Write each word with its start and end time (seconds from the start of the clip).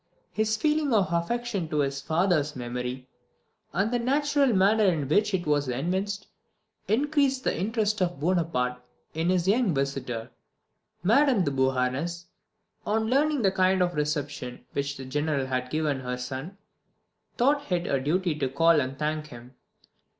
This 0.33 0.57
feeling 0.57 0.93
of 0.93 1.13
affection 1.13 1.67
for 1.67 1.83
his 1.83 2.01
father's 2.01 2.55
memory, 2.55 3.07
and 3.71 3.91
the 3.93 3.99
natural 3.99 4.51
manner 4.51 4.85
in 4.85 5.07
which 5.07 5.31
it 5.31 5.45
was 5.45 5.67
evinced, 5.69 6.25
increased 6.87 7.43
the 7.43 7.55
interest 7.55 8.01
of 8.01 8.19
Bonaparte 8.19 8.81
in 9.13 9.29
his 9.29 9.47
young 9.47 9.75
visitor. 9.75 10.31
Madame 11.03 11.43
de 11.43 11.51
Beauharnais, 11.51 12.23
on 12.83 13.11
learning 13.11 13.43
the 13.43 13.51
kind 13.51 13.79
reception 13.93 14.65
which 14.73 14.97
the 14.97 15.05
General 15.05 15.45
had 15.45 15.69
given 15.69 15.99
her 15.99 16.17
son, 16.17 16.57
thought 17.37 17.71
it 17.71 17.85
her 17.85 17.99
duty 17.99 18.33
to 18.33 18.49
call 18.49 18.81
and 18.81 18.97
thank 18.97 19.27
him. 19.27 19.53